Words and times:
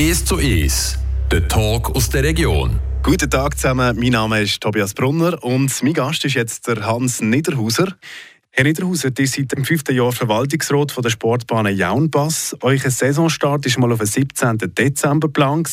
1 0.00 0.24
zu 0.24 0.38
1, 0.38 0.98
der 1.30 1.46
Talk 1.46 1.94
aus 1.94 2.08
der 2.08 2.22
Region. 2.22 2.80
Guten 3.02 3.28
Tag 3.28 3.58
zusammen, 3.58 3.98
mein 4.00 4.12
Name 4.12 4.40
ist 4.40 4.58
Tobias 4.62 4.94
Brunner 4.94 5.36
und 5.44 5.70
mein 5.82 5.92
Gast 5.92 6.24
ist 6.24 6.36
jetzt 6.36 6.66
der 6.68 6.86
Hans 6.86 7.20
Niederhauser. 7.20 7.98
Herr 8.50 8.64
Niederhauser, 8.64 9.10
ihr 9.18 9.28
seid 9.28 9.52
im 9.52 9.66
fünften 9.66 9.94
Jahr 9.94 10.10
Verwaltungsrat 10.10 10.90
von 10.90 11.02
der 11.02 11.10
Sportbahn 11.10 11.76
Jaunpass. 11.76 12.56
Euer 12.62 12.78
Saisonstart 12.78 13.66
war 13.66 13.80
mal 13.80 13.92
auf 13.92 13.98
den 13.98 14.06
17. 14.06 14.56
Dezember 14.74 15.28
geplant. 15.28 15.70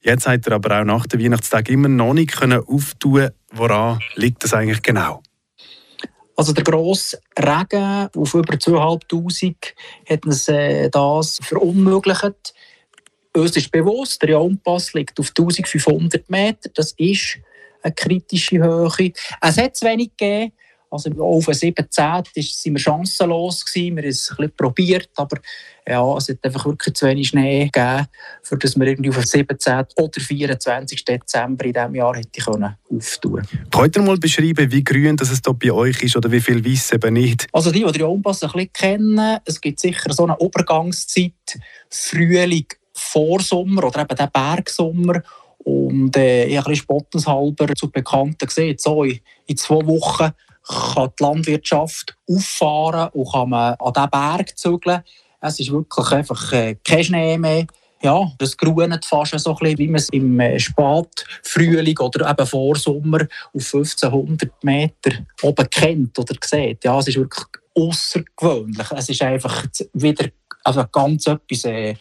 Jetzt 0.00 0.26
habt 0.26 0.46
ihr 0.46 0.52
aber 0.52 0.80
auch 0.80 0.84
nach 0.84 1.06
dem 1.06 1.20
Weihnachtstag 1.20 1.68
immer 1.68 1.88
noch 1.88 2.14
nicht 2.14 2.42
auftun 2.42 3.28
Woran 3.52 4.00
liegt 4.14 4.44
das 4.44 4.54
eigentlich 4.54 4.80
genau? 4.80 5.20
Also 6.36 6.54
der 6.54 6.64
grosse 6.64 7.18
Regen 7.38 8.08
auf 8.16 8.32
über 8.32 8.58
2500 8.58 9.74
hat 10.08 10.24
uns 10.24 10.48
äh, 10.48 10.88
das 10.88 11.38
verunmöglicht. 11.42 12.54
Uns 13.38 13.56
ist 13.56 13.70
bewusst, 13.70 14.20
der 14.22 14.30
Jaumpass 14.30 14.92
liegt 14.94 15.18
auf 15.20 15.28
1500 15.28 16.28
Meter. 16.28 16.70
Das 16.74 16.92
ist 16.96 17.38
eine 17.82 17.94
kritische 17.94 18.58
Höhe. 18.58 19.12
Es 19.40 19.58
hat 19.58 19.76
zu 19.76 19.86
wenig 19.86 20.10
gegeben. 20.16 20.52
Also 20.90 21.10
auf 21.20 21.44
den 21.44 21.54
17. 21.54 21.86
waren 21.98 22.24
wir 22.34 22.78
chancenlos. 22.78 23.64
Gewesen. 23.64 23.96
Wir 23.96 24.02
haben 24.04 24.08
es 24.08 24.30
ein 24.30 24.36
bisschen 24.36 24.56
probiert, 24.56 25.10
aber 25.16 25.38
ja, 25.86 26.16
es 26.16 26.28
hat 26.28 26.38
einfach 26.42 26.66
wirklich 26.66 26.94
zu 26.94 27.06
wenig 27.06 27.28
Schnee 27.28 27.64
gegeben, 27.64 28.06
für 28.42 28.56
dass 28.56 28.78
wir 28.78 28.86
irgendwie 28.86 29.10
auf 29.10 29.16
den 29.16 29.26
17. 29.26 29.84
oder 29.96 30.20
24. 30.20 31.04
Dezember 31.04 31.64
in 31.64 31.72
diesem 31.72 31.94
Jahr 31.94 32.16
hätte 32.16 32.40
können 32.40 32.74
auftun 32.90 33.42
Könnt 33.70 33.96
ihr 33.96 34.02
mal 34.02 34.16
beschreiben, 34.16 34.70
wie 34.70 34.84
grün 34.84 35.16
das 35.16 35.30
es 35.30 35.40
bei 35.42 35.70
euch 35.70 36.02
ist 36.02 36.16
oder 36.16 36.30
wie 36.30 36.40
viel 36.40 36.64
Weiss 36.64 36.92
eben 36.92 37.14
nicht? 37.14 37.46
Also 37.52 37.70
die, 37.70 37.84
die 37.84 37.92
den 37.92 38.00
Jaumpass 38.00 38.42
ein 38.42 38.50
bisschen 38.52 38.72
kennen, 38.72 39.38
es 39.44 39.60
gibt 39.60 39.80
sicher 39.80 40.12
so 40.12 40.24
eine 40.24 40.36
Übergangszeit, 40.40 41.32
Frühling, 41.90 42.66
Vorsommer 42.98 43.84
oder 43.84 44.02
eben 44.02 44.16
der 44.16 44.26
Bergsommer. 44.26 45.22
Und 45.58 46.16
äh, 46.16 46.46
ich 46.46 46.58
habe 46.58 46.76
spottenshalber 46.76 47.74
zu 47.74 47.90
Bekannten 47.90 48.46
gesehen, 48.46 48.76
so 48.78 49.04
in, 49.04 49.20
in 49.46 49.56
zwei 49.56 49.86
Wochen 49.86 50.32
kann 50.68 51.10
die 51.18 51.22
Landwirtschaft 51.22 52.16
auffahren 52.28 53.08
und 53.12 53.32
kann 53.32 53.48
man 53.50 53.74
an 53.74 53.92
diesen 53.92 54.10
Berg 54.10 54.58
zügeln. 54.58 55.02
Es 55.40 55.60
ist 55.60 55.70
wirklich 55.70 56.12
einfach 56.12 56.52
äh, 56.52 56.76
kein 56.84 57.04
Schnee 57.04 57.38
mehr. 57.38 57.66
Ja, 58.00 58.30
das 58.38 58.56
grunet 58.56 59.04
fast 59.04 59.38
so 59.38 59.50
ein 59.50 59.56
bisschen, 59.56 59.78
wie 59.78 59.86
man 59.88 59.96
es 59.96 60.08
im 60.10 60.38
äh, 60.38 60.58
Spätfrühling 60.58 61.98
oder 61.98 62.30
eben 62.30 62.46
Vorsommer 62.46 63.26
auf 63.52 63.74
1500 63.74 64.52
Meter 64.62 65.10
oben 65.42 65.68
kennt 65.68 66.16
oder 66.18 66.34
sieht. 66.44 66.84
Ja, 66.84 66.98
es 66.98 67.08
ist 67.08 67.16
wirklich 67.16 67.44
außergewöhnlich. 67.74 68.86
Es 68.92 69.08
ist 69.08 69.22
einfach 69.22 69.64
wieder 69.94 70.28
also 70.68 70.84
ganz 70.92 71.26
etwas 71.26 71.64
äh, 71.64 71.94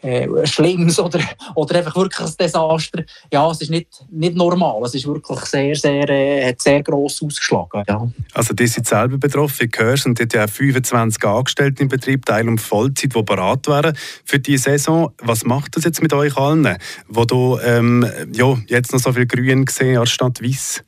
äh, 0.00 0.46
Schlimmes 0.46 0.98
oder, 0.98 1.20
oder 1.56 1.78
einfach 1.78 1.96
wirklich 1.96 2.20
ein 2.20 2.34
Desaster. 2.38 3.04
Ja, 3.32 3.50
es 3.50 3.60
ist 3.60 3.70
nicht, 3.70 3.88
nicht 4.10 4.36
normal. 4.36 4.82
Es 4.84 4.94
ist 4.94 5.06
wirklich 5.06 5.40
sehr, 5.40 5.74
sehr, 5.74 6.08
äh, 6.08 6.48
hat 6.48 6.62
sehr 6.62 6.82
gross 6.82 7.20
ausgeschlagen. 7.22 7.82
Ja. 7.88 8.08
Also 8.32 8.54
die 8.54 8.66
sind 8.68 8.86
selber 8.86 9.18
betroffen, 9.18 9.68
ich 9.70 9.78
höre 9.78 9.98
und 10.06 10.20
hat 10.20 10.32
ja 10.32 10.46
25 10.46 11.24
Angestellte 11.24 11.82
im 11.82 11.88
Betrieb, 11.88 12.24
Teil 12.24 12.48
um 12.48 12.58
Vollzeit, 12.58 13.14
die 13.14 13.22
bereit 13.22 13.66
wären 13.66 13.96
für 14.24 14.38
die 14.38 14.56
Saison. 14.56 15.12
Was 15.18 15.44
macht 15.44 15.76
das 15.76 15.84
jetzt 15.84 16.00
mit 16.00 16.12
euch 16.12 16.36
allen, 16.36 16.76
wo 17.08 17.24
du 17.24 17.58
ähm, 17.64 18.06
ja, 18.32 18.56
jetzt 18.68 18.92
noch 18.92 19.00
so 19.00 19.12
viel 19.12 19.26
Grün 19.26 19.64
gesehen 19.64 19.98
als 19.98 20.10
statt 20.10 20.40
Weiß? 20.40 20.84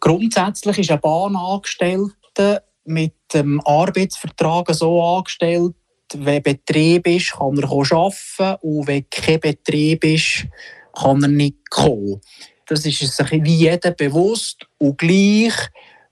Grundsätzlich 0.00 0.78
ist 0.78 0.90
ein 0.90 1.00
Bahnangestellter 1.00 2.62
mit 2.90 3.14
dem 3.32 3.60
Arbeitsvertrag 3.64 4.74
so 4.74 5.02
angestellt, 5.02 5.74
wenn 6.14 6.42
Betrieb 6.42 7.06
ist, 7.06 7.32
kann 7.32 7.56
er 7.58 7.70
arbeiten 7.70 8.58
und 8.62 8.86
wenn 8.86 9.08
kein 9.08 9.40
Betrieb 9.40 10.04
ist, 10.04 10.46
kann 10.92 11.22
er 11.22 11.28
nicht 11.28 11.70
kommen. 11.70 12.20
Das 12.66 12.84
ist 12.84 12.98
sich 12.98 13.30
wie 13.30 13.54
jeder 13.54 13.92
bewusst 13.92 14.66
und 14.78 14.98
gleich 14.98 15.54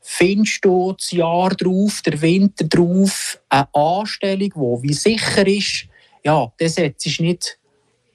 findest 0.01 0.65
du 0.65 0.93
das 0.93 1.11
Jahr 1.11 1.51
drauf, 1.51 2.01
der 2.05 2.21
Winter 2.21 2.65
drauf, 2.65 3.39
eine 3.49 3.69
Anstellung, 3.75 4.81
die 4.83 4.89
wie 4.89 4.95
sicher 4.95 5.47
ist, 5.47 5.87
ja, 6.25 6.53
das 6.59 6.75
setzt 6.75 7.21
nicht 7.21 7.59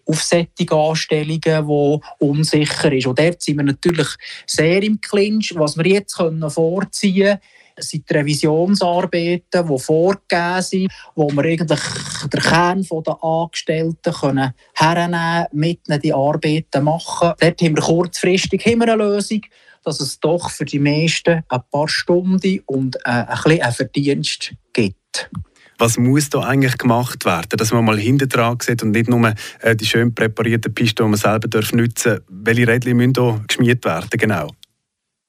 auf 0.05 0.21
solche 0.21 0.71
Anstellungen, 0.71 1.39
die 1.41 2.25
unsicher 2.25 2.89
sind. 2.89 3.07
Und 3.07 3.19
dort 3.19 3.41
sind 3.41 3.57
wir 3.57 3.63
natürlich 3.63 4.07
sehr 4.45 4.83
im 4.83 4.99
Clinch. 4.99 5.53
Was 5.55 5.77
wir 5.77 5.85
jetzt 5.85 6.15
vorziehen 6.15 7.23
können, 7.23 7.39
es 7.39 7.41
sind 7.77 8.09
die 8.09 8.13
Revisionsarbeiten, 8.13 9.67
die 9.67 9.79
vorgegeben 9.79 10.61
sind, 10.61 10.91
wo 11.15 11.29
wir 11.29 11.43
eigentlich 11.43 11.81
den 12.31 12.41
Kern 12.41 12.81
der 13.05 13.23
Angestellten 13.23 14.13
können 14.13 14.53
hernehmen 14.73 15.47
mit 15.51 15.79
ihnen 15.87 16.01
die 16.01 16.13
Arbeiten 16.13 16.83
machen. 16.83 17.33
Dort 17.39 17.61
haben 17.61 17.75
wir 17.75 17.83
kurzfristig 17.83 18.65
eine 18.65 18.95
Lösung, 18.95 19.41
dass 19.83 19.99
es 19.99 20.19
doch 20.19 20.49
für 20.49 20.65
die 20.65 20.79
meisten 20.79 21.43
ein 21.47 21.61
paar 21.71 21.87
Stunden 21.87 22.61
und 22.65 22.95
äh, 22.97 23.09
ein 23.09 23.27
bisschen 23.27 23.61
einen 23.61 23.73
Verdienst 23.73 24.53
gibt. 24.71 25.29
Was 25.77 25.97
muss 25.97 26.29
da 26.29 26.41
eigentlich 26.41 26.77
gemacht 26.77 27.25
werden, 27.25 27.57
dass 27.57 27.73
man 27.73 27.83
mal 27.83 27.97
hinten 27.97 28.29
dran 28.29 28.57
sieht 28.61 28.83
und 28.83 28.91
nicht 28.91 29.09
nur 29.09 29.33
äh, 29.59 29.75
die 29.75 29.85
schön 29.85 30.13
präparierten 30.13 30.73
Pisten, 30.73 31.03
die 31.03 31.09
man 31.09 31.19
selber 31.19 31.49
nutzen 31.73 32.13
darf? 32.13 32.21
Welche 32.29 32.67
Rädchen 32.67 32.97
müssen 32.97 33.13
da 33.13 33.41
geschmiert 33.47 33.83
werden, 33.83 34.09
genau? 34.11 34.47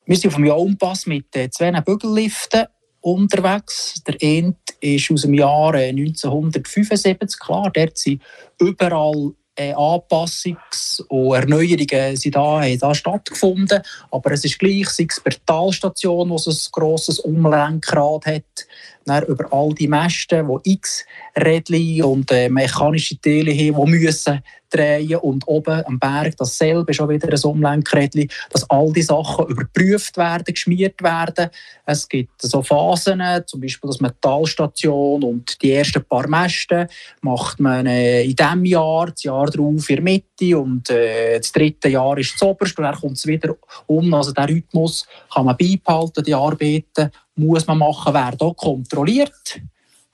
Wir 0.06 0.16
sind 0.16 0.30
auf 0.30 0.36
dem 0.36 0.44
Jaumpass 0.44 1.06
mit 1.06 1.34
äh, 1.34 1.48
zwei 1.50 1.70
Bügelliften 1.80 2.66
unterwegs. 3.00 4.02
Der 4.06 4.16
eine 4.20 4.54
ist 4.80 5.10
aus 5.10 5.22
dem 5.22 5.34
Jahr 5.34 5.74
1975, 5.74 7.06
äh, 7.06 7.44
klar. 7.44 7.70
Dort 7.72 7.96
sind 7.96 8.22
überall 8.60 9.32
äh, 9.56 9.72
Anpassungs- 9.72 11.00
und 11.08 11.34
Erneuerungen 11.34 12.16
sind 12.16 12.34
da, 12.34 12.60
haben 12.60 12.78
da 12.78 12.94
stattgefunden. 12.94 13.82
Aber 14.10 14.32
es 14.32 14.44
ist 14.44 14.58
gleich, 14.58 14.90
sei 14.90 15.06
es 15.08 15.20
bei 15.20 15.30
der 15.30 15.44
Talstation, 15.46 16.28
wo 16.28 16.36
es 16.36 16.46
ein 16.46 16.72
grosses 16.72 17.20
Umlenkrad 17.20 18.26
hat, 18.26 18.66
über 19.06 19.52
all 19.52 19.74
die 19.74 19.88
Mäste, 19.88 20.46
die 20.64 20.72
x 20.72 21.04
Rädchen 21.36 22.02
und 22.04 22.30
äh, 22.30 22.48
mechanische 22.48 23.20
Teile 23.20 23.52
haben, 23.52 23.86
die 23.86 23.98
müssen 23.98 24.42
drehen 24.74 25.16
und 25.16 25.46
oben 25.46 25.84
am 25.86 25.98
Berg 25.98 26.36
dasselbe 26.36 26.92
schon 26.92 27.08
wieder 27.08 27.28
ein 27.28 27.40
Umlenkrädchen, 27.42 28.28
dass 28.50 28.68
all 28.68 28.92
die 28.92 29.02
Sachen 29.02 29.46
überprüft 29.46 30.16
werden, 30.16 30.44
geschmiert 30.44 31.02
werden. 31.02 31.50
Es 31.86 32.08
gibt 32.08 32.42
so 32.42 32.62
Phasen, 32.62 33.22
zum 33.46 33.60
Beispiel 33.60 33.88
das 33.88 34.00
Metallstation 34.00 35.22
und 35.22 35.62
die 35.62 35.72
ersten 35.72 36.04
paar 36.04 36.28
Mäste 36.28 36.88
macht 37.20 37.60
man 37.60 37.86
äh, 37.86 38.24
in 38.24 38.34
diesem 38.34 38.64
Jahr, 38.64 39.06
das 39.06 39.22
Jahr 39.22 39.46
darauf 39.46 39.88
in 39.88 39.96
der 39.96 40.02
Mitte 40.02 40.58
und 40.58 40.90
äh, 40.90 41.38
das 41.38 41.52
dritte 41.52 41.88
Jahr 41.88 42.18
ist 42.18 42.34
das 42.34 42.42
oberste 42.42 42.82
und 42.82 42.88
dann 42.88 43.00
kommt 43.00 43.16
es 43.16 43.26
wieder 43.26 43.54
um. 43.86 44.12
Also 44.12 44.32
der 44.32 44.48
Rhythmus 44.48 45.06
kann 45.32 45.46
man 45.46 45.56
beibehalten, 45.56 46.24
die 46.24 46.34
Arbeiten 46.34 47.10
muss 47.36 47.66
man 47.66 47.78
machen, 47.78 48.14
werden 48.14 48.40
auch 48.40 48.56
kontrolliert 48.56 49.60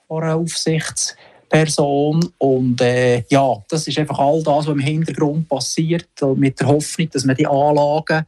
von 0.07 0.23
einer 0.23 0.35
Aufsichtsperson. 0.35 2.33
Und 2.37 2.81
äh, 2.81 3.23
ja, 3.29 3.55
das 3.69 3.87
ist 3.87 3.97
einfach 3.97 4.19
all 4.19 4.43
das, 4.43 4.67
was 4.67 4.73
im 4.73 4.79
Hintergrund 4.79 5.47
passiert, 5.47 6.09
mit 6.35 6.59
der 6.59 6.67
Hoffnung, 6.67 7.09
dass 7.11 7.25
man 7.25 7.35
die 7.35 7.47
Anlagen 7.47 8.25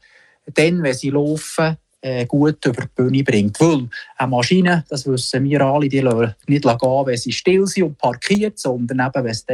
dann, 0.54 0.84
wenn 0.84 0.94
sie 0.94 1.10
laufen, 1.10 1.78
äh, 2.02 2.26
gut 2.26 2.66
über 2.66 2.84
die 2.84 2.90
Bühne 2.96 3.24
bringt. 3.24 3.60
Weil 3.60 3.88
eine 4.18 4.30
Maschine, 4.30 4.84
das 4.90 5.08
wissen 5.08 5.44
wir 5.46 5.62
alle, 5.62 5.88
die 5.88 6.02
nicht 6.48 6.64
gehen, 6.64 7.06
wenn 7.06 7.18
sie 7.18 7.32
still 7.32 7.66
sind 7.66 7.84
und 7.84 7.98
parkiert, 7.98 8.60
sondern 8.60 9.00
eben, 9.00 9.24
wenn 9.24 9.32
es 9.32 9.46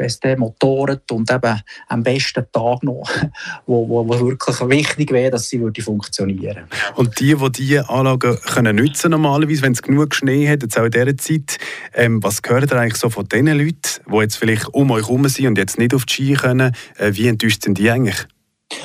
wenn 0.00 0.06
es 0.06 0.18
dann 0.18 0.38
motoret 0.38 1.10
und 1.12 1.30
eben 1.30 1.60
am 1.88 2.02
besten 2.02 2.46
Tag 2.50 2.82
noch, 2.82 3.02
wo, 3.66 3.86
wo, 3.86 4.08
wo 4.08 4.20
wirklich 4.26 4.60
wichtig 4.60 5.12
wäre, 5.12 5.32
dass 5.32 5.48
sie 5.48 5.60
würde 5.60 5.82
funktionieren 5.82 6.64
Und 6.96 7.20
die, 7.20 7.34
die 7.34 7.52
diese 7.52 7.88
Anlagen 7.90 8.38
können 8.46 8.76
nutzen 8.76 9.10
normalerweise, 9.10 9.62
wenn 9.62 9.72
es 9.72 9.82
genug 9.82 10.14
Schnee 10.14 10.48
hat, 10.48 10.62
jetzt 10.62 10.78
auch 10.78 10.84
in 10.84 10.90
dieser 10.90 11.16
Zeit, 11.18 11.58
ähm, 11.92 12.22
was 12.22 12.40
gehört 12.40 12.72
ihr 12.72 12.78
eigentlich 12.78 12.96
so 12.96 13.10
von 13.10 13.28
den 13.28 13.46
Leuten, 13.46 13.76
die 14.10 14.16
jetzt 14.16 14.36
vielleicht 14.36 14.68
um 14.68 14.90
euch 14.90 15.02
herum 15.02 15.28
sind 15.28 15.48
und 15.48 15.58
jetzt 15.58 15.78
nicht 15.78 15.94
auf 15.94 16.06
die 16.06 16.14
Ski 16.14 16.34
können, 16.34 16.74
äh, 16.96 17.12
wie 17.14 17.28
enttäuscht 17.28 17.64
sind 17.64 17.76
die 17.76 17.90
eigentlich? 17.90 18.26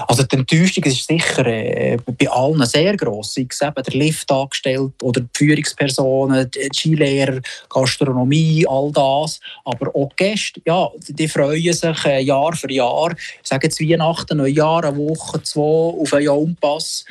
Also 0.08 0.24
die 0.24 0.36
Enttäuschung 0.36 0.84
ist 0.84 1.08
sicher 1.08 1.46
äh, 1.46 1.98
bei 2.06 2.30
allen 2.30 2.66
sehr 2.66 2.98
gross. 2.98 3.34
Sei 3.34 3.48
es 3.50 3.62
eben 3.62 3.84
der 3.84 3.94
Liftangestellte 3.94 5.06
oder 5.06 5.22
die 5.22 5.30
Führungspersonen, 5.34 6.50
die 6.52 6.70
Skilehrer, 6.74 7.40
Gastronomie, 7.70 8.66
all 8.68 8.92
das. 8.92 9.40
Aber 9.64 9.96
auch 9.96 10.10
die 10.10 10.16
Gäste, 10.24 10.62
ja, 10.66 10.90
die 11.08 11.28
freuen 11.28 11.74
sich 11.74 12.06
äh, 12.06 12.22
Jahr 12.22 12.54
für 12.54 12.72
Jahr. 12.72 13.12
Ich 13.12 13.48
sage 13.48 13.68
jetzt 13.68 13.80
Weihnachten, 13.80 14.38
Neujahr, 14.38 14.86
eine 14.86 14.98
Woche, 14.98 15.42
zwei 15.44 15.62
auf 15.62 16.14
einen 16.14 16.26
Jaumpass, 16.26 17.06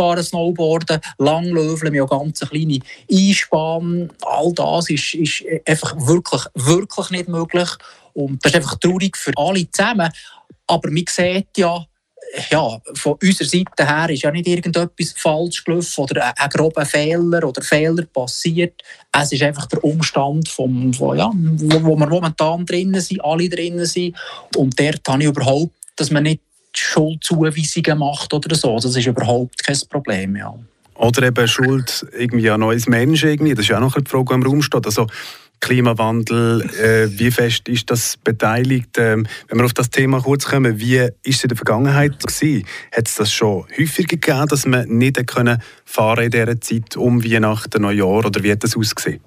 Skifahren, 0.00 0.22
Snowboarden, 0.22 1.00
Langlöfeln, 1.18 1.98
haben 1.98 2.08
ganz 2.08 2.40
kleine 2.40 2.80
Einspann. 3.10 4.10
All 4.22 4.52
das 4.52 4.90
ist, 4.90 5.14
ist 5.14 5.44
einfach 5.66 5.94
wirklich, 5.96 6.42
wirklich 6.54 7.10
nicht 7.10 7.28
möglich. 7.28 7.68
Und 8.12 8.44
das 8.44 8.52
ist 8.52 8.56
einfach 8.56 8.76
traurig 8.76 9.16
für 9.16 9.32
alle 9.36 9.70
zusammen. 9.70 10.10
Aber 10.70 10.90
man 10.90 11.04
sieht 11.08 11.48
ja, 11.56 11.84
ja, 12.50 12.80
von 12.94 13.16
unserer 13.20 13.48
Seite 13.48 13.86
her 13.86 14.10
ist 14.10 14.22
ja 14.22 14.30
nicht 14.30 14.46
irgendetwas 14.46 15.14
falsch 15.16 15.64
gelaufen 15.64 16.02
oder 16.02 16.26
ein, 16.26 16.32
ein 16.36 16.48
grober 16.48 16.86
Fehler 16.86 17.44
oder 17.44 17.60
Fehler 17.60 18.04
passiert. 18.04 18.80
Es 19.12 19.32
ist 19.32 19.42
einfach 19.42 19.66
der 19.66 19.82
Umstand, 19.82 20.48
vom, 20.48 20.92
von, 20.92 21.18
ja, 21.18 21.30
wo, 21.34 21.82
wo 21.82 21.96
wir 21.96 22.06
momentan 22.06 22.64
drinnen 22.64 23.00
sind, 23.00 23.24
alle 23.24 23.48
drinnen 23.48 23.86
sind. 23.86 24.16
Und 24.56 24.78
dort 24.78 25.08
habe 25.08 25.22
ich 25.22 25.28
überhaupt, 25.28 25.74
dass 25.96 26.10
man 26.10 26.22
nicht 26.22 26.40
Schuldzuweisungen 26.76 27.98
macht 27.98 28.32
oder 28.32 28.54
so. 28.54 28.76
Das 28.76 28.94
ist 28.96 29.06
überhaupt 29.06 29.64
kein 29.64 29.78
Problem, 29.88 30.36
ja. 30.36 30.54
Oder 30.94 31.26
eben 31.26 31.48
Schuld 31.48 32.06
irgendwie 32.16 32.50
an 32.50 32.60
neues 32.60 32.86
Mensch 32.86 33.24
irgendwie. 33.24 33.54
Das 33.54 33.64
ist 33.64 33.70
ja 33.70 33.78
auch 33.78 33.80
noch 33.80 33.96
eine 33.96 34.04
Frage, 34.06 34.26
die 34.28 34.34
im 34.34 34.42
Raum 34.42 34.62
steht. 34.62 34.86
Also 34.86 35.06
Klimawandel, 35.60 36.62
äh, 36.80 37.18
wie 37.18 37.30
fest 37.30 37.68
ist 37.68 37.90
das 37.90 38.16
beteiligt? 38.16 38.96
Ähm, 38.98 39.26
wenn 39.48 39.58
wir 39.58 39.64
auf 39.64 39.74
das 39.74 39.90
Thema 39.90 40.20
kurz 40.22 40.46
kommen, 40.46 40.80
wie 40.80 40.96
ist 40.96 41.12
es 41.24 41.44
in 41.44 41.48
der 41.48 41.56
Vergangenheit? 41.56 42.14
Hat 42.22 43.08
es 43.08 43.14
das 43.14 43.32
schon 43.32 43.66
häufiger 43.78 44.16
gegeben, 44.16 44.48
dass 44.48 44.66
man 44.66 44.88
nicht 44.88 45.26
können 45.26 45.62
fahren 45.84 46.24
in 46.24 46.30
dieser 46.30 46.60
Zeit 46.60 46.96
um 46.96 47.22
Weihnachten, 47.22 47.82
Neujahr 47.82 48.24
oder 48.24 48.42
wie 48.42 48.52
hat 48.52 48.64
das 48.64 48.76
ausgesehen? 48.76 49.20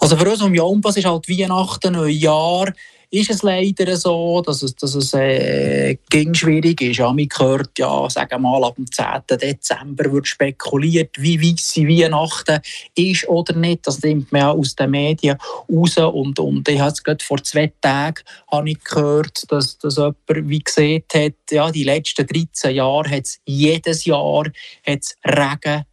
Also 0.00 0.16
für 0.16 0.30
uns 0.30 0.42
um 0.42 0.54
Jompass 0.54 0.98
ist 0.98 1.06
halt 1.06 1.28
Weihnachten, 1.28 1.92
Neujahr 1.92 2.72
ist 3.14 3.30
es 3.30 3.42
leider 3.42 3.96
so, 3.96 4.42
dass 4.44 4.62
es, 4.62 4.74
dass 4.74 4.94
es 4.94 5.14
äh, 5.14 5.96
ging 6.10 6.34
schwierig 6.34 6.80
ist. 6.80 6.96
Ja, 6.96 7.12
man 7.12 7.28
hört, 7.38 7.78
ja, 7.78 8.10
sagen 8.10 8.42
mal, 8.42 8.64
ab 8.64 8.74
dem 8.74 8.90
10. 8.90 9.38
Dezember 9.40 10.12
wird 10.12 10.26
spekuliert, 10.26 11.10
wie 11.18 11.40
weisse 11.40 11.82
Weihnachten 11.82 12.60
ist 12.96 13.28
oder 13.28 13.54
nicht. 13.54 13.86
Das 13.86 14.02
nimmt 14.02 14.32
man 14.32 14.40
ja 14.40 14.50
aus 14.50 14.74
den 14.74 14.90
Medien 14.90 15.38
raus. 15.70 15.96
Und, 15.96 16.38
und 16.40 16.68
ich 16.68 16.80
habe 16.80 16.92
es 16.92 17.24
vor 17.24 17.42
zwei 17.42 17.72
Tagen 17.80 18.22
habe 18.50 18.70
ich 18.70 18.82
gehört, 18.82 19.44
dass, 19.50 19.78
dass 19.78 19.96
jemand 19.96 20.16
wie 20.26 20.58
gesehen 20.58 21.04
hat, 21.12 21.34
ja, 21.50 21.70
die 21.70 21.84
letzten 21.84 22.26
13 22.26 22.74
Jahre 22.74 23.10
hat 23.10 23.26
es 23.26 23.40
jedes 23.44 24.04
Jahr 24.04 24.44
hat's 24.84 25.16
Regen 25.24 25.84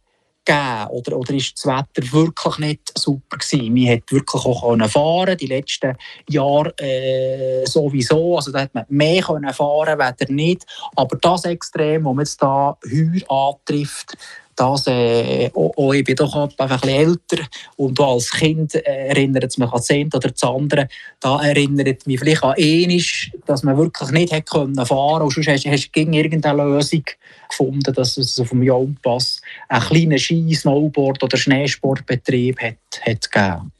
gegeben 0.44 0.86
oder, 0.90 1.16
oder 1.16 1.34
ist 1.34 1.54
das 1.56 1.66
Wetter 1.66 2.12
wirklich 2.12 2.58
nicht 2.58 2.98
super 2.98 3.38
gewesen. 3.38 3.74
Man 3.74 3.86
konnte 3.86 4.14
wirklich 4.14 4.44
auch 4.44 4.68
können 4.68 4.88
fahren 4.88 5.36
die 5.36 5.46
letzten 5.46 5.96
Jahre 6.28 6.74
äh, 6.78 7.64
sowieso. 7.66 8.36
Also 8.36 8.52
da 8.52 8.62
hat 8.62 8.74
man 8.74 8.84
mehr 8.88 9.22
können 9.22 9.52
fahren, 9.52 9.98
weder 9.98 10.32
nicht. 10.32 10.66
Aber 10.96 11.16
das 11.16 11.44
Extrem, 11.44 12.04
das 12.04 12.14
man 12.14 12.24
jetzt 12.24 12.42
da 12.42 12.76
heuer 12.84 13.30
antrifft, 13.30 14.16
das, 14.56 14.86
äh, 14.86 15.50
auch, 15.54 15.72
auch, 15.76 15.92
ich 15.94 16.04
bin 16.04 16.16
doch 16.16 16.34
einfach 16.34 16.70
ein 16.70 16.80
bisschen 16.80 16.88
älter 16.88 17.44
und 17.76 17.98
als 18.00 18.30
Kind 18.30 18.74
äh, 18.74 19.08
erinnert 19.08 19.44
es 19.44 19.58
mich 19.58 19.68
an 19.68 19.78
das 19.78 19.90
eine 19.90 20.06
oder 20.06 20.30
das 20.30 20.42
andere. 20.42 20.88
Da 21.20 21.42
erinnert 21.42 22.06
mich 22.06 22.18
vielleicht 22.18 22.42
an 22.44 22.54
einiges, 22.58 23.30
dass 23.46 23.62
man 23.62 23.78
wirklich 23.78 24.10
nicht 24.10 24.32
hätte 24.32 24.58
können 24.58 24.86
fahren 24.86 25.22
und 25.22 25.32
sonst 25.32 25.48
hast, 25.48 25.66
hast 25.66 25.90
du 25.94 26.00
irgendeine 26.00 26.62
Lösung 26.62 27.04
gefunden, 27.48 27.94
dass 27.94 28.16
es 28.16 28.38
auf 28.38 28.50
dem 28.50 28.62
Jaumpass 28.62 29.40
einen 29.68 29.84
kleinen 29.84 30.18
Ski-, 30.18 30.54
Snowboard- 30.54 31.22
oder 31.22 31.36
Schneesportbetrieb 31.36 32.60
hat, 32.60 32.76
hat 33.06 33.30
gegeben. 33.30 33.72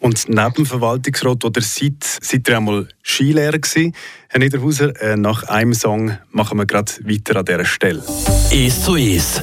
Und 0.00 0.28
neben 0.28 0.54
dem 0.54 0.66
Verwaltungsrat 0.66 1.44
oder 1.44 1.60
seid, 1.60 2.02
seid 2.02 2.48
ihr 2.48 2.56
einmal 2.56 2.88
Skilehrer 3.02 3.58
gewesen, 3.58 3.94
Herr 4.28 4.40
Niederhauser. 4.40 4.98
Äh, 5.00 5.16
nach 5.16 5.42
einem 5.44 5.74
Song 5.74 6.16
machen 6.30 6.58
wir 6.58 6.66
gerade 6.66 6.92
weiter 7.04 7.36
an 7.36 7.44
dieser 7.44 7.64
Stelle. 7.66 8.02
«Es 8.50 8.82
zu 8.82 8.96
es» 8.96 9.42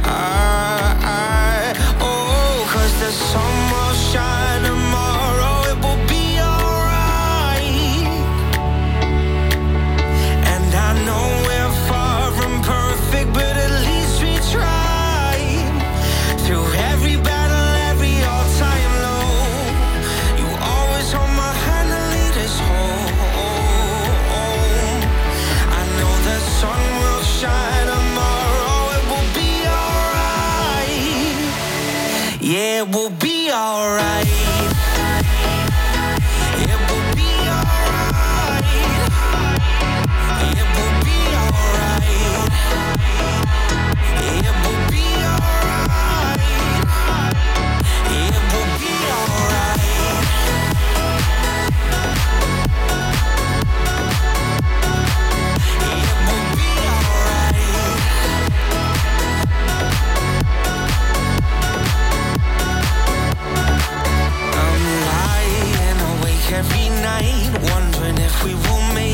alright. 33.91 34.50
night, 67.21 67.61
wondering 67.71 68.17
if 68.17 68.43
we 68.43 68.53
will 68.55 68.93
make 68.93 69.10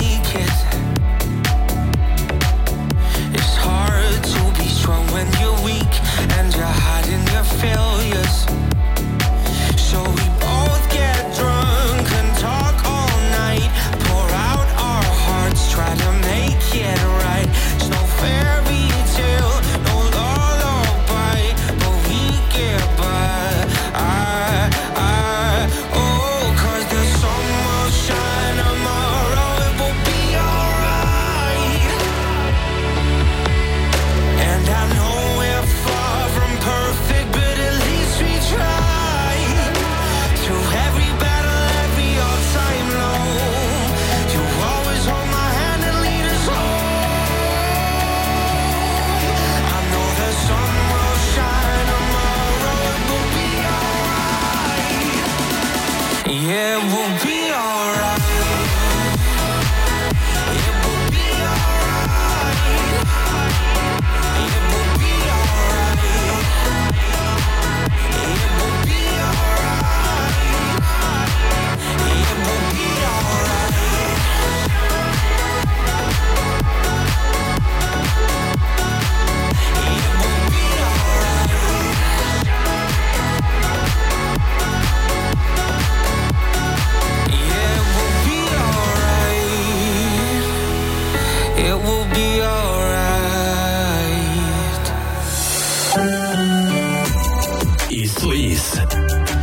zu 98.19 98.31
1. 98.31 98.71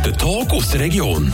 Der 0.05 0.13
Talk 0.17 0.51
aus 0.51 0.71
der 0.71 0.81
Region. 0.81 1.31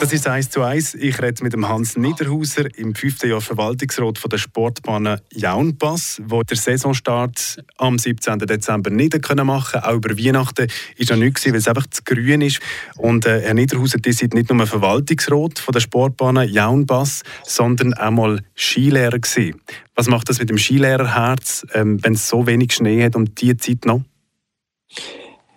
Das 0.00 0.12
ist 0.12 0.26
1 0.26 0.50
zu 0.50 0.62
1. 0.62 0.94
Ich 0.96 1.20
rede 1.20 1.42
mit 1.42 1.54
dem 1.54 1.66
Hans 1.66 1.96
Niederhauser 1.96 2.66
im 2.76 2.94
fünften 2.94 3.30
Jahr 3.30 3.40
Verwaltungsrat 3.40 4.18
von 4.18 4.28
der 4.28 4.38
Sportbahn 4.38 5.18
Jaunpass, 5.32 6.20
wo 6.26 6.42
der 6.42 6.56
Saisonstart 6.56 7.62
am 7.78 7.98
17. 7.98 8.40
Dezember 8.40 8.90
nicht 8.90 9.20
können 9.22 9.46
machen 9.46 9.80
Auch 9.80 9.94
über 9.94 10.16
Weihnachten 10.18 10.68
ist 10.96 11.10
noch 11.10 11.16
nichts, 11.16 11.46
weil 11.46 11.56
es 11.56 11.68
einfach 11.68 11.86
zu 11.86 12.02
grün 12.04 12.42
ist. 12.42 12.60
Und 12.96 13.24
äh, 13.24 13.40
Herr 13.40 13.54
Niederhauser, 13.54 13.98
die 13.98 14.12
sind 14.12 14.34
nicht 14.34 14.52
nur 14.52 14.66
Verwaltungsrat 14.66 15.58
von 15.58 15.72
der 15.72 15.80
Sportbahn 15.80 16.48
Jaunpass, 16.48 17.22
sondern 17.44 17.94
auch 17.94 18.10
mal 18.10 18.42
Skilehrer 18.54 19.18
gewesen. 19.18 19.60
Was 19.94 20.06
macht 20.06 20.28
das 20.28 20.38
mit 20.38 20.50
dem 20.50 20.58
Skilehrerherz, 20.58 21.66
ähm, 21.72 21.98
wenn 22.02 22.12
es 22.12 22.28
so 22.28 22.46
wenig 22.46 22.72
Schnee 22.72 23.04
hat 23.04 23.16
um 23.16 23.34
diese 23.34 23.56
Zeit 23.56 23.84
noch? 23.86 24.02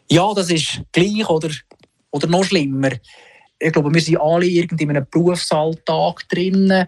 Ja, 0.10 0.34
das 0.34 0.50
ist 0.50 0.82
gleich 0.92 1.30
oder, 1.30 1.50
oder 2.12 2.28
noch 2.28 2.44
schlimmer 2.44 2.92
ich 3.62 3.72
glaube, 3.72 3.94
wir 3.94 4.02
sind 4.02 4.20
alle 4.20 4.46
irgendwie 4.46 4.84
in 4.84 4.90
einem 4.90 5.06
Berufsalltag 5.10 6.28
drin. 6.30 6.86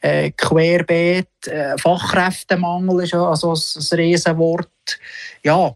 Äh, 0.00 0.32
Querbeet, 0.32 1.46
äh, 1.46 1.78
Fachkräftemangel 1.78 3.04
ist 3.04 3.12
ja 3.12 3.26
also 3.28 3.52
ein 3.52 3.98
Riesenwort. 3.98 4.98
Ja, 5.42 5.74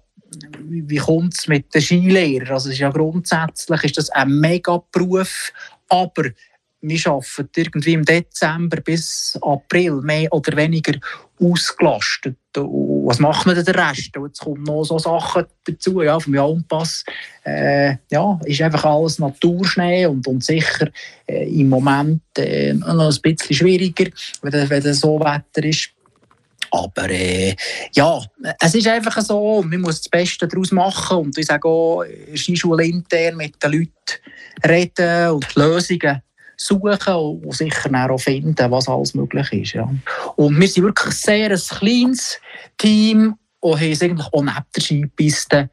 wie, 0.60 0.96
kommt 0.96 1.34
es 1.34 1.48
mit 1.48 1.74
den 1.74 1.80
Skilehrern? 1.80 2.52
Also, 2.52 2.70
ist 2.70 2.78
ja 2.78 2.90
grundsätzlich 2.90 3.84
ist 3.84 3.96
das 3.96 4.10
ein 4.10 4.38
Mega-Beruf, 4.38 5.50
aber 5.88 6.24
wir 6.80 7.06
arbeiten 7.06 7.48
irgendwie 7.56 7.94
im 7.94 8.04
Dezember 8.04 8.80
bis 8.82 9.38
April 9.40 10.00
mehr 10.02 10.32
oder 10.32 10.56
weniger 10.56 10.94
ausgelastet. 11.40 12.36
Und 12.56 12.97
was 13.08 13.20
macht 13.20 13.46
man 13.46 13.54
denn 13.54 13.64
den 13.64 13.74
Rest? 13.74 14.14
Und 14.18 14.26
jetzt 14.26 14.40
kommen 14.40 14.62
noch 14.64 14.84
so 14.84 14.98
Sachen 14.98 15.46
dazu, 15.64 16.02
ja, 16.02 16.20
vom 16.20 16.34
Jaumpass. 16.34 17.04
Äh, 17.42 17.96
ja, 18.10 18.38
ist 18.44 18.60
einfach 18.60 18.84
alles 18.84 19.18
Naturschnee 19.18 20.04
und, 20.04 20.26
und 20.26 20.44
sicher 20.44 20.90
äh, 21.26 21.48
im 21.48 21.70
Moment 21.70 22.20
äh, 22.36 22.74
noch 22.74 23.10
ein 23.10 23.20
bisschen 23.22 23.56
schwieriger, 23.56 24.10
wenn, 24.42 24.68
wenn 24.68 24.94
so 24.94 25.18
Wetter 25.20 25.66
ist. 25.66 25.88
Aber 26.70 27.08
äh, 27.08 27.56
ja, 27.94 28.20
es 28.60 28.74
ist 28.74 28.86
einfach 28.88 29.22
so, 29.22 29.62
man 29.62 29.80
muss 29.80 30.02
das 30.02 30.10
Beste 30.10 30.46
daraus 30.46 30.70
machen 30.70 31.16
und 31.16 31.38
ich 31.38 31.46
sage 31.46 31.66
auch, 31.66 32.04
Skischule 32.34 32.84
intern 32.84 33.36
mit 33.36 33.62
den 33.62 33.72
Leuten 33.72 34.68
reden 34.68 35.30
und 35.30 35.54
Lösungen 35.54 36.20
suchen 36.60 37.14
und 37.14 37.54
sicher 37.54 38.10
auch 38.10 38.18
finden, 38.18 38.70
was 38.70 38.88
alles 38.88 39.14
möglich 39.14 39.52
ist. 39.52 39.72
Ja. 39.74 39.88
Und 40.36 40.60
wir 40.60 40.68
sind 40.68 40.84
wirklich 40.84 41.14
sehr 41.14 41.50
ein 41.50 41.58
kleines 41.58 42.40
Team 42.76 43.36
und 43.60 43.80
haben 43.80 43.92
es 43.92 44.02
eigentlich 44.02 44.26
auch 44.32 44.42
neben 44.42 44.66
der 44.74 44.82
Skipiste 44.82 45.70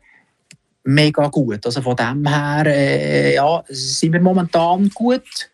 mega 0.83 1.27
gut. 1.27 1.65
Also 1.65 1.81
von 1.81 1.95
dem 1.95 2.25
her 2.27 2.65
äh, 2.67 3.35
ja, 3.35 3.63
sind 3.67 4.13
wir 4.13 4.21
momentan 4.21 4.89
gut 4.93 5.49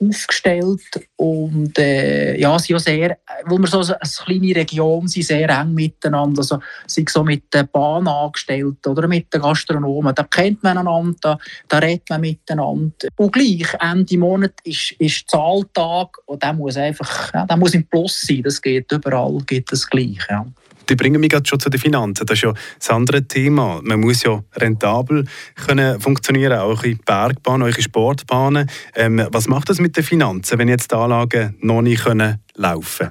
aufgestellt 0.00 1.08
und 1.16 1.78
äh, 1.78 2.38
ja, 2.38 2.58
sind 2.58 2.70
ja 2.70 2.78
sehr, 2.78 3.18
weil 3.44 3.58
wir 3.58 3.66
so 3.66 3.80
eine 3.80 3.96
kleine 4.24 4.56
Region 4.56 5.08
sind, 5.08 5.24
sehr 5.24 5.48
eng 5.48 5.74
miteinander, 5.74 6.40
also 6.40 6.58
sind 6.86 7.08
so 7.10 7.24
mit 7.24 7.52
den 7.52 7.68
Bahnangestellten 7.68 8.92
oder 8.92 9.08
mit 9.08 9.32
den 9.32 9.40
Gastronomen, 9.40 10.14
da 10.14 10.24
kennt 10.24 10.62
man 10.62 10.78
einander, 10.78 11.16
da, 11.20 11.38
da 11.68 11.78
redet 11.78 12.10
man 12.10 12.20
miteinander 12.20 13.08
und 13.16 13.32
gleich, 13.32 13.74
Ende 13.80 14.18
Monat 14.18 14.54
ist, 14.64 14.92
ist 14.98 15.28
Zahltag 15.30 16.18
und 16.26 16.42
der 16.42 16.52
muss 16.52 16.76
einfach, 16.76 17.32
ja, 17.32 17.46
der 17.46 17.56
muss 17.56 17.74
im 17.74 17.86
Plus 17.86 18.20
sein, 18.20 18.42
das 18.42 18.60
geht 18.60 18.90
überall, 18.92 19.38
geht 19.46 19.70
das 19.70 19.88
gleich, 19.88 20.18
ja. 20.28 20.46
Die 20.88 20.94
bringen 20.94 21.20
mich 21.20 21.30
gerade 21.30 21.46
schon 21.46 21.60
zu 21.60 21.68
den 21.68 21.80
Finanzen. 21.80 22.26
Das 22.26 22.38
ist 22.38 22.42
ja 22.42 22.54
das 22.78 22.90
andere 22.90 23.26
Thema. 23.26 23.80
Man 23.82 24.00
muss 24.00 24.22
ja 24.22 24.42
rentabel 24.54 25.24
können 25.66 26.00
funktionieren, 26.00 26.58
auch 26.58 26.82
in 26.84 26.98
Bergbahnen, 27.04 27.68
auch 27.68 27.76
in 27.76 27.82
Sportbahnen. 27.82 28.70
Ähm, 28.94 29.26
was 29.30 29.48
macht 29.48 29.68
das 29.68 29.80
mit 29.80 29.96
den 29.96 30.04
Finanzen, 30.04 30.58
wenn 30.58 30.68
jetzt 30.68 30.92
die 30.92 30.96
Anlagen 30.96 31.56
noch 31.60 31.82
nicht 31.82 32.04
können 32.04 32.40
laufen 32.54 33.10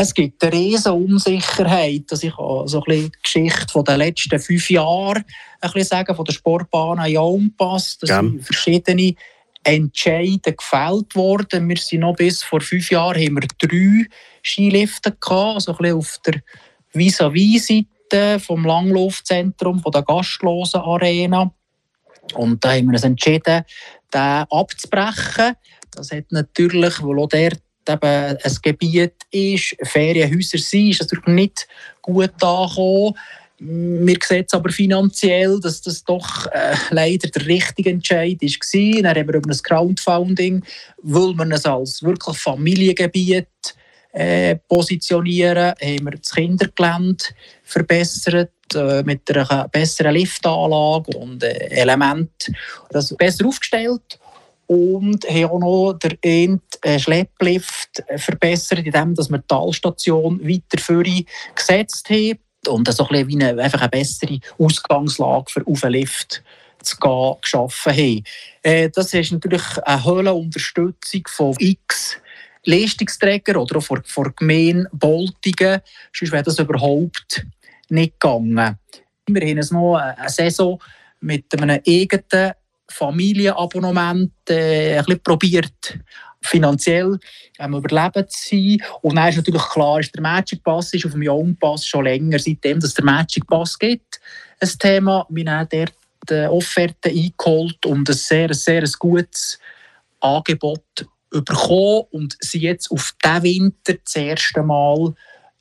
es 0.00 0.14
gibt 0.14 0.42
eine 0.42 0.52
riesige 0.52 0.94
Unsicherheit. 0.94 2.04
Also 2.10 2.26
ich 2.26 2.34
so 2.34 2.64
ein 2.64 2.84
bisschen 2.84 3.12
die 3.12 3.22
Geschichte 3.22 3.84
der 3.84 3.96
letzten 3.98 4.38
fünf 4.38 4.70
Jahre 4.70 5.16
ein 5.60 5.72
bisschen 5.72 5.84
sagen, 5.84 6.16
von 6.16 6.24
der 6.24 6.32
Sportbahn 6.32 7.10
Jaumpass. 7.10 7.98
Das 7.98 8.10
sind 8.10 8.42
verschiedene 8.42 9.14
Entscheidungen 9.64 10.56
gefällt 10.56 11.14
worden. 11.14 11.68
Wir 11.68 11.76
sind 11.76 12.00
noch 12.00 12.16
bis 12.16 12.42
vor 12.42 12.60
fünf 12.60 12.90
Jahren 12.90 13.22
haben 13.22 13.40
wir 13.40 13.48
drei 13.58 14.06
Skilifte 14.42 15.12
gehabt, 15.12 15.54
also 15.54 15.72
ein 15.72 15.78
bisschen 15.78 15.98
auf 15.98 16.18
der 16.24 16.40
Vis-à-vis-Seite 16.92 18.40
vom 18.40 18.64
Langlaufzentrum, 18.64 19.80
von 19.80 19.92
der 19.92 20.02
gastlosen 20.02 20.80
Arena. 20.80 21.52
Und 22.34 22.64
da 22.64 22.72
haben 22.72 22.86
wir 22.86 22.94
uns 22.94 23.04
entschieden, 23.04 23.64
den 24.12 24.44
abzubrechen. 24.50 25.54
Das 25.90 26.10
hat 26.10 26.30
natürlich, 26.30 27.02
weil 27.02 27.18
auch 27.18 27.28
dort 27.28 27.60
eben 27.88 28.38
ein 28.42 28.56
Gebiet 28.62 29.14
ist, 29.30 29.76
Ferienhäuser 29.82 30.58
sind, 30.58 30.90
ist 30.90 31.00
natürlich 31.00 31.26
nicht 31.26 31.68
gut 32.02 32.42
angekommen. 32.42 33.14
Wir 33.62 34.16
sehen 34.26 34.44
es 34.46 34.54
aber 34.54 34.70
finanziell, 34.70 35.60
dass 35.60 35.82
das 35.82 36.02
doch 36.02 36.46
äh, 36.46 36.74
leider 36.92 37.28
der 37.28 37.44
richtige 37.44 37.90
Entscheid 37.90 38.38
war. 38.40 39.02
Dann 39.02 39.16
haben 39.16 39.28
wir 39.28 39.34
über 39.34 39.50
ein 39.50 39.62
Crowdfunding, 39.62 40.64
weil 41.02 41.34
wir 41.34 41.54
es 41.54 41.66
als 41.66 42.02
wirklich 42.02 42.38
Familiengebiet 42.38 43.48
äh, 44.12 44.56
positionieren, 44.66 45.74
haben 45.78 46.04
wir 46.04 46.12
das 46.12 46.34
Kindergelände 46.34 47.24
verbessert 47.62 48.50
äh, 48.74 49.02
mit 49.02 49.30
einer 49.30 49.68
besseren 49.68 50.14
Liftanlage 50.14 51.18
und 51.18 51.42
äh, 51.42 51.68
Elementen 51.68 52.56
das 52.88 53.14
besser 53.14 53.46
aufgestellt. 53.46 54.18
Und 54.68 55.28
haben 55.28 55.44
auch 55.44 55.58
noch 55.58 55.98
den 56.24 56.62
äh, 56.80 56.98
Schlepplift 56.98 58.02
verbessert, 58.16 58.78
indem 58.78 59.18
wir 59.18 59.38
die 59.38 59.46
Talstation 59.46 60.40
weiter 60.48 60.78
vorne 60.78 61.24
gesetzt 61.54 62.08
haben 62.08 62.38
und 62.68 62.92
so 62.92 63.08
ein 63.08 63.28
wie 63.28 63.42
eine, 63.42 63.62
einfach 63.62 63.80
eine 63.80 63.88
bessere 63.88 64.38
Ausgangslage 64.58 65.50
für 65.50 65.66
auf 65.66 65.80
den 65.80 65.92
Lift 65.92 66.42
zu 66.82 66.96
gehen, 66.96 67.34
geschaffen 67.42 67.92
haben. 67.92 68.24
Äh, 68.62 68.90
das 68.90 69.12
ist 69.12 69.32
natürlich 69.32 69.62
eine 69.84 70.04
Höhlenunterstützung 70.04 71.22
von 71.28 71.54
X 71.58 72.18
Leistungsträger 72.64 73.60
oder 73.60 73.78
auch 73.78 73.82
von, 73.82 74.02
von 74.04 74.32
Gemeinde 74.36 74.88
Boltigen, 74.92 75.80
sonst 76.12 76.32
wäre 76.32 76.42
das 76.42 76.58
überhaupt 76.58 77.46
nicht 77.88 78.20
gegangen. 78.20 78.78
Wir 79.26 79.48
haben 79.48 79.68
noch 79.72 79.96
eine 79.96 80.28
Saison 80.28 80.80
mit 81.20 81.46
einem 81.54 81.80
eigenen 81.86 82.52
Familienabonnement 82.90 84.32
äh, 84.48 84.98
ein 84.98 85.04
bisschen 85.04 85.22
probiert, 85.22 85.98
finanziell 86.42 87.18
ähm, 87.58 87.74
überleben 87.74 88.28
zu 88.28 88.48
sein. 88.48 88.78
Und 89.02 89.16
dann 89.16 89.28
ist 89.28 89.36
natürlich 89.36 89.68
klar, 89.68 90.00
ist 90.00 90.14
der 90.14 90.22
Magic 90.22 90.62
Pass 90.62 90.92
ist 90.94 91.06
auf 91.06 91.12
dem 91.12 91.22
Young 91.24 91.56
Pass 91.56 91.86
schon 91.86 92.04
länger, 92.04 92.38
seitdem 92.38 92.80
dass 92.80 92.94
der 92.94 93.04
Magic 93.04 93.46
Pass 93.46 93.78
gibt, 93.78 94.20
ein 94.60 94.68
Thema. 94.78 95.26
Wir 95.28 95.50
haben 95.50 95.68
dort 95.70 95.94
die 96.28 96.46
Offerte 96.46 97.08
eingeholt 97.08 97.84
und 97.86 98.08
ein 98.08 98.14
sehr, 98.14 98.52
sehr 98.54 98.84
gutes 98.98 99.58
Angebot 100.20 100.84
bekommen 101.30 102.04
und 102.10 102.36
sind 102.40 102.62
jetzt 102.62 102.90
auf 102.90 103.14
diesen 103.24 103.42
Winter 103.42 103.94
das 104.04 104.16
erste 104.16 104.62
Mal 104.62 105.14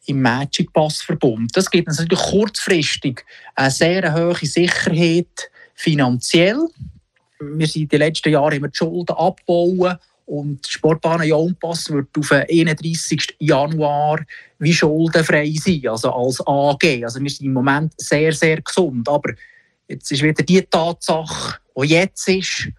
im 0.05 0.21
Magic 0.21 0.73
Pass 0.73 1.01
verbunden. 1.01 1.47
Das 1.53 1.69
gibt 1.69 1.87
uns 1.87 1.99
natürlich 1.99 2.23
kurzfristig 2.23 3.25
eine 3.55 3.71
sehr 3.71 4.13
hohe 4.13 4.35
Sicherheit 4.35 5.51
finanziell. 5.75 6.59
Wir 7.39 7.67
sind 7.67 7.91
die 7.91 7.97
letzten 7.97 8.31
Jahre 8.31 8.55
immer 8.55 8.67
die 8.69 8.77
Schulden 8.77 9.15
abbauen 9.15 9.97
und 10.29 10.63
die 10.63 10.71
Sportbahn 10.71 11.23
Jaumpass 11.23 11.89
wird 11.89 12.15
auf 12.15 12.29
den 12.29 12.45
31. 12.47 13.35
Januar 13.39 14.23
wie 14.59 14.73
schuldenfrei 14.73 15.51
sein, 15.55 15.87
also 15.87 16.13
als 16.13 16.39
AG. 16.45 17.03
Also 17.03 17.19
wir 17.19 17.29
sind 17.31 17.47
im 17.47 17.53
Moment 17.53 17.93
sehr, 17.97 18.31
sehr 18.31 18.61
gesund. 18.61 19.09
Aber 19.09 19.33
jetzt 19.87 20.11
ist 20.11 20.21
wieder 20.21 20.43
die 20.43 20.61
Tatsache, 20.61 21.57
die 21.75 21.87
jetzt 21.87 22.29
ist. 22.29 22.69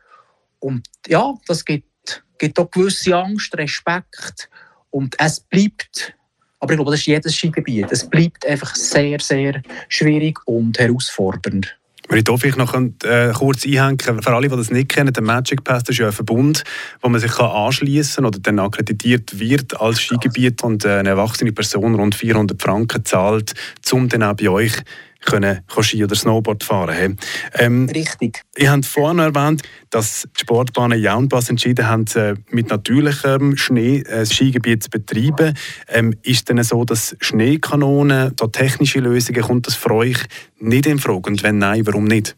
Und 0.61 0.87
ja, 1.09 1.35
das 1.49 1.65
gibt, 1.65 2.25
gibt 2.39 2.57
auch 2.57 2.71
gewisse 2.71 3.17
Angst, 3.17 3.53
Respekt. 3.57 4.49
Und 4.91 5.17
es 5.19 5.41
bleibt, 5.41 6.15
aber 6.61 6.73
ich 6.73 6.77
glaube, 6.77 6.93
das 6.93 7.01
ist 7.01 7.07
jedes 7.07 7.35
Skigebiet, 7.35 7.91
es 7.91 8.09
bleibt 8.09 8.47
einfach 8.47 8.77
sehr, 8.77 9.19
sehr 9.19 9.61
schwierig 9.89 10.39
und 10.47 10.79
herausfordernd. 10.79 11.80
Wenn 12.11 12.19
ich 12.19 12.25
hier 12.29 12.39
vielleicht 12.39 12.59
noch 12.59 12.75
äh, 13.05 13.33
kurz 13.33 13.65
einhängen. 13.65 13.99
Für 14.01 14.35
alle, 14.35 14.49
die 14.49 14.57
das 14.57 14.73
nicht 14.73 14.89
kennen, 14.89 15.13
der 15.13 15.23
Magic 15.23 15.63
Pass 15.63 15.85
ist 15.89 15.99
ja 15.99 16.07
ein 16.07 16.13
Verbund, 16.13 16.65
wo 17.01 17.09
man 17.09 17.21
sich 17.21 17.39
anschließen 17.39 18.17
kann 18.17 18.25
oder 18.27 18.41
dann 18.41 18.59
akkreditiert 18.59 19.39
wird 19.39 19.81
als 19.81 20.01
Skigebiet 20.01 20.65
und 20.65 20.85
äh, 20.85 20.99
eine 20.99 21.11
erwachsene 21.11 21.53
Person 21.53 21.95
rund 21.95 22.17
400 22.17 22.61
Franken 22.61 23.05
zahlt, 23.05 23.55
um 23.93 24.09
dann 24.09 24.25
auch 24.25 24.35
bei 24.35 24.49
euch 24.49 24.73
können 25.21 25.61
Ski 25.81 26.05
oder 26.05 26.15
Snowboard 26.15 26.65
fahren 26.65 26.97
können. 26.97 27.19
Ähm, 27.55 27.89
Richtig. 27.89 28.43
Ihr 28.57 28.71
habt 28.71 28.87
vorhin 28.87 29.19
erwähnt, 29.19 29.63
dass 29.91 30.27
die 30.37 30.41
Sportbahnen 30.41 31.01
Jaunpass 31.01 31.51
entschieden 31.51 31.87
haben, 31.87 32.05
äh, 32.15 32.35
mit 32.51 32.71
natürlichem 32.71 33.57
Schnee 33.57 34.05
ein 34.11 34.27
Skigebiet 34.27 34.85
zu 34.85 34.91
betreiben. 34.91 35.57
Ähm, 35.89 36.15
ist 36.23 36.39
es 36.39 36.45
denn 36.45 36.63
so, 36.63 36.85
dass 36.85 37.17
Schneekanonen, 37.21 38.35
da 38.37 38.47
technische 38.47 39.01
Lösungen, 39.01 39.43
kommt 39.43 39.67
das 39.67 39.75
für 39.75 39.93
euch 39.93 40.19
nicht 40.59 40.87
in 40.87 40.99
Frage? 40.99 41.31
Und 41.31 41.43
wenn 41.43 41.59
nein, 41.59 41.87
warum 41.87 42.05
nicht? 42.05 42.37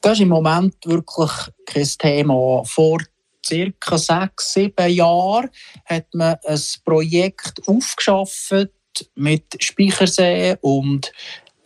Das 0.00 0.14
ist 0.14 0.20
im 0.20 0.28
Moment 0.28 0.74
wirklich 0.84 1.30
kein 1.66 1.88
Thema. 1.98 2.62
Vor 2.64 3.00
circa 3.44 3.98
sechs, 3.98 4.54
sieben 4.54 4.90
Jahren 4.90 5.50
hat 5.86 6.06
man 6.14 6.36
ein 6.46 6.60
Projekt 6.84 7.60
aufgeschafft 7.66 8.68
mit 9.14 9.44
Speichersee 9.62 10.56
und 10.60 11.12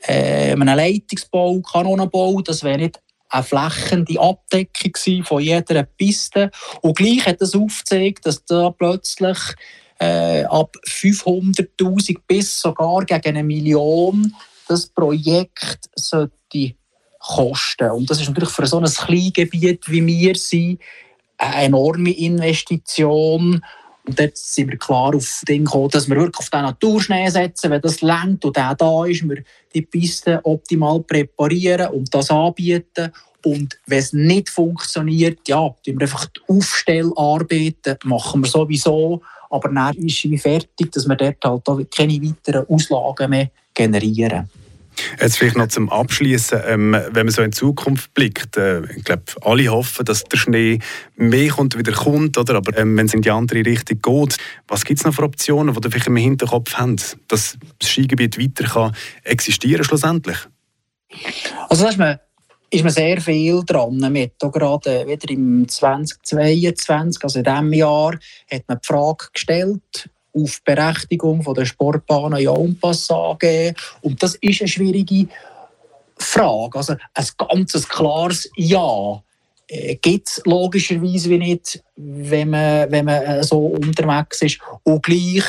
äh, 0.06 0.52
einem 0.52 0.76
Leitungsbau, 0.76 1.60
Kanonenbau. 1.60 2.40
Das 2.42 2.62
wäre 2.62 2.78
nicht 2.78 3.00
eine 3.28 3.42
flächende 3.42 4.20
Abdeckung 4.20 5.24
von 5.24 5.42
jeder 5.42 5.82
Piste. 5.84 6.50
Und 6.82 6.96
gleich 6.96 7.26
hat 7.26 7.40
es 7.40 7.54
aufgezeigt, 7.54 8.26
dass 8.26 8.44
da 8.44 8.70
plötzlich 8.70 9.38
äh, 9.98 10.44
ab 10.44 10.76
500.000 10.86 12.18
bis 12.26 12.60
sogar 12.60 13.04
gegen 13.04 13.36
eine 13.36 13.44
Million 13.44 14.34
das 14.68 14.86
Projekt 14.86 15.88
sollte 15.94 16.74
kosten. 17.18 17.90
Und 17.90 18.10
das 18.10 18.20
ist 18.20 18.28
natürlich 18.28 18.50
für 18.50 18.66
so 18.66 18.78
ein 18.78 18.84
Kleingebiet 18.84 19.88
wie 19.88 20.06
wir 20.06 20.34
sind 20.34 20.80
eine 21.38 21.64
enorme 21.64 22.10
Investition. 22.10 23.64
Und 24.04 24.18
dort 24.18 24.36
sind 24.36 24.70
wir 24.70 24.78
klar 24.78 25.14
auf 25.14 25.42
den 25.46 25.64
gekommen, 25.64 25.90
dass 25.90 26.08
wir 26.08 26.16
wirklich 26.16 26.38
auf 26.38 26.50
den 26.50 26.62
Naturschnee 26.62 27.28
setzen, 27.30 27.70
wenn 27.70 27.80
das 27.80 28.02
längt 28.02 28.44
und 28.44 28.56
der 28.56 28.74
da 28.74 29.04
ist, 29.04 29.28
wir 29.28 29.44
die 29.74 29.82
Piste 29.82 30.40
optimal 30.42 31.00
präparieren 31.00 31.88
und 31.88 32.12
das 32.12 32.30
anbieten. 32.30 33.12
Und 33.44 33.78
wenn 33.86 33.98
es 33.98 34.12
nicht 34.12 34.50
funktioniert, 34.50 35.46
ja, 35.48 35.68
tun 35.84 35.98
wir 35.98 36.02
einfach 36.02 36.26
die 36.26 36.40
Aufstellarbeiten, 36.48 37.96
machen 38.04 38.42
wir 38.42 38.48
sowieso. 38.48 39.22
Aber 39.50 39.68
dann 39.68 39.94
ist 39.94 40.24
es 40.24 40.42
fertig, 40.42 40.90
dass 40.92 41.08
wir 41.08 41.16
dort 41.16 41.68
halt 41.68 41.94
keine 41.94 42.20
weiteren 42.22 42.66
Auslagen 42.68 43.30
mehr 43.30 43.50
generieren. 43.74 44.48
Jetzt 45.20 45.38
vielleicht 45.38 45.56
noch 45.56 45.68
zum 45.68 45.90
Abschließen, 45.90 46.60
ähm, 46.66 46.96
wenn 47.10 47.26
man 47.26 47.30
so 47.30 47.42
in 47.42 47.52
Zukunft 47.52 48.12
blickt, 48.14 48.56
äh, 48.56 48.82
ich 48.96 49.04
glaube, 49.04 49.24
alle 49.42 49.68
hoffen, 49.68 50.04
dass 50.04 50.24
der 50.24 50.36
Schnee 50.36 50.78
mehr 51.16 51.50
kommt, 51.50 51.76
wieder 51.76 51.92
kommt, 51.92 52.38
oder? 52.38 52.56
Aber 52.56 52.76
ähm, 52.76 52.96
wenn 52.96 53.06
es 53.06 53.14
in 53.14 53.22
die 53.22 53.30
andere 53.30 53.64
Richtung 53.64 54.00
geht, 54.00 54.36
was 54.68 54.84
gibt 54.84 55.00
es 55.00 55.06
noch 55.06 55.14
für 55.14 55.22
Optionen, 55.22 55.74
die 55.74 55.80
ihr 55.86 55.90
vielleicht 55.90 56.06
im 56.06 56.16
Hinterkopf 56.16 56.74
habt, 56.74 57.16
dass 57.28 57.58
das 57.78 57.88
Skigebiet 57.88 58.38
weiter 58.38 58.64
kann 58.64 58.96
existieren 59.24 59.84
schlussendlich? 59.84 60.38
Also 61.68 61.84
das 61.84 61.92
ist 61.92 61.98
man 61.98 62.18
ist 62.72 62.84
man 62.84 62.92
sehr 62.92 63.20
viel 63.20 63.62
dran 63.66 63.98
mit. 64.10 64.42
Auch 64.42 64.50
gerade 64.50 65.06
wieder 65.06 65.30
im 65.30 65.68
2022, 65.68 67.22
also 67.22 67.38
in 67.38 67.44
diesem 67.44 67.72
Jahr, 67.74 68.18
hat 68.50 68.62
man 68.66 68.78
die 68.82 68.86
Frage 68.86 69.26
gestellt, 69.32 70.08
auf 70.34 70.62
Berechtigung 70.64 71.42
von 71.42 71.54
der 71.54 71.64
Sportbahn 71.64 72.36
Jaunpass 72.36 73.10
AG. 73.10 73.74
Und 74.00 74.22
das 74.22 74.34
ist 74.36 74.60
eine 74.60 74.68
schwierige 74.68 75.28
Frage. 76.18 76.78
Also 76.78 76.94
ein 77.14 77.26
ganz 77.48 77.88
klares 77.88 78.50
Ja 78.56 79.22
äh, 79.68 79.96
gibt 79.96 80.28
es 80.28 80.42
logischerweise 80.44 81.30
wie 81.30 81.38
nicht, 81.38 81.82
wenn 81.96 82.50
man, 82.50 82.90
wenn 82.90 83.04
man 83.04 83.22
äh, 83.22 83.42
so 83.42 83.58
unterwegs 83.58 84.42
ist. 84.42 84.58
Und 84.84 85.02
gleich 85.02 85.44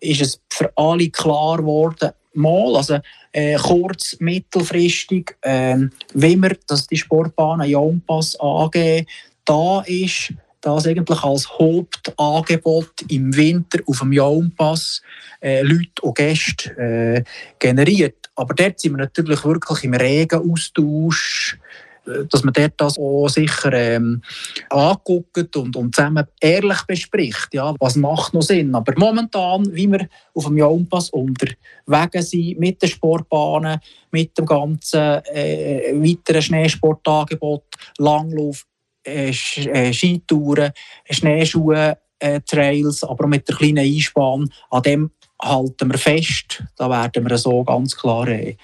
ist 0.00 0.20
es 0.20 0.40
für 0.50 0.70
alle 0.76 1.10
klar 1.10 1.58
geworden, 1.58 2.10
mal, 2.34 2.76
also 2.76 2.98
äh, 3.32 3.56
kurz-, 3.56 4.16
mittelfristig, 4.20 5.36
äh, 5.42 5.76
man, 5.76 6.56
dass 6.66 6.86
die 6.86 6.96
Sportbahn 6.96 7.68
Jaunpass 7.68 8.38
AG 8.40 9.04
da 9.44 9.82
ist, 9.86 10.32
das 10.60 10.86
eigentlich 10.86 11.22
als 11.22 11.48
Hauptangebot 11.48 13.02
im 13.08 13.34
Winter 13.36 13.78
auf 13.86 14.00
dem 14.00 14.12
Jaumpass 14.12 15.02
äh, 15.40 15.62
Leute 15.62 16.02
und 16.02 16.16
Gäste 16.16 16.70
äh, 16.76 17.24
generiert. 17.58 18.30
Aber 18.34 18.54
dort 18.54 18.78
sind 18.80 18.92
wir 18.92 18.98
natürlich 18.98 19.44
wirklich 19.44 19.84
im 19.84 19.94
regen 19.94 20.50
Austausch, 20.50 21.58
äh, 22.06 22.24
dass 22.28 22.42
man 22.42 22.52
dort 22.52 22.74
das 22.76 22.98
auch 22.98 23.28
sicher 23.28 23.72
ähm, 23.72 24.22
anguckt 24.70 25.56
und, 25.56 25.76
und 25.76 25.94
zusammen 25.94 26.26
ehrlich 26.40 26.82
bespricht, 26.86 27.48
ja, 27.52 27.74
was 27.78 27.96
macht 27.96 28.34
noch 28.34 28.42
Sinn. 28.42 28.74
Aber 28.74 28.94
momentan, 28.96 29.72
wie 29.72 29.90
wir 29.90 30.08
auf 30.34 30.46
dem 30.46 30.58
Jaumpass 30.58 31.10
unterwegs 31.10 32.30
sind, 32.30 32.58
mit 32.58 32.82
den 32.82 32.88
Sportbahnen, 32.88 33.80
mit 34.10 34.36
dem 34.36 34.46
ganzen 34.46 35.22
äh, 35.32 35.92
weiteren 35.94 36.42
Schneesportangebot, 36.42 37.64
Langlauf, 37.98 38.64
äh, 39.04 39.30
äh, 39.30 39.92
Skitouren, 39.92 40.72
Schneeschuhe, 41.10 41.98
äh, 42.18 42.40
Trails, 42.40 43.04
aber 43.04 43.24
auch 43.24 43.28
mit 43.28 43.48
der 43.48 43.56
kleinen 43.56 43.78
Einspann. 43.78 44.50
An 44.70 44.82
dem 44.82 45.10
halten 45.40 45.90
wir 45.90 45.98
fest. 45.98 46.62
Da 46.76 46.90
werden 46.90 47.28
wir 47.28 47.38
so 47.38 47.62
ganz 47.64 47.96
klar 47.96 48.28
in, 48.28 48.56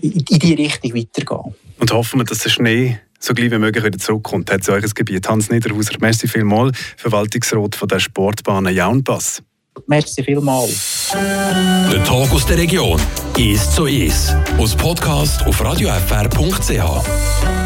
in 0.00 0.38
die 0.38 0.54
Richtung 0.54 0.94
weitergehen. 0.94 1.54
Und 1.78 1.92
hoffen 1.92 2.20
wir, 2.20 2.24
dass 2.24 2.40
der 2.40 2.50
Schnee 2.50 2.98
so 3.18 3.34
gleich 3.34 3.50
wie 3.50 3.58
möglich 3.58 3.84
wieder 3.84 3.98
zurückkommt. 3.98 4.50
Hat 4.50 4.64
zu 4.64 4.72
euch 4.72 4.94
Gebiet. 4.94 5.28
Hans 5.28 5.50
Niederhauser, 5.50 5.96
merci 6.00 6.28
vielmals, 6.28 6.78
Verwaltungsrat 6.96 7.74
von 7.74 7.88
der 7.88 8.00
Sportbahn 8.00 8.66
Jaunpass. 8.66 9.42
Merci 9.86 10.24
vielmals. 10.24 11.10
Der 11.12 12.04
Tag 12.04 12.32
aus 12.32 12.46
der 12.46 12.56
Region 12.56 13.00
ist 13.36 13.72
so 13.72 13.86
ist. 13.86 14.34
Aus 14.58 14.74
Podcast 14.74 15.44
auf 15.46 15.62
radiofr.ch. 15.62 17.65